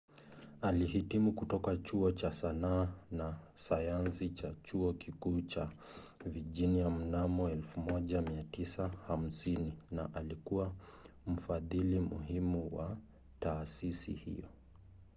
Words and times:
alihitimu 0.61 1.31
kutoka 1.31 1.77
chuo 1.77 2.11
cha 2.11 2.31
sanaa 2.31 2.87
na 3.11 3.37
sayansi 3.55 4.29
cha 4.29 4.53
chuo 4.63 4.93
kikuu 4.93 5.41
cha 5.41 5.69
virginia 6.25 6.89
mnamo 6.89 7.49
1950 7.49 9.71
na 9.91 10.13
alikuwa 10.13 10.73
mfadhili 11.27 11.99
muhimu 11.99 12.69
wa 12.75 12.97
taasisi 13.39 14.13
hiyo 14.13 14.45